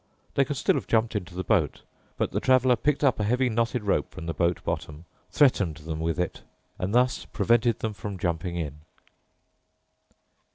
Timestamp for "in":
8.57-8.79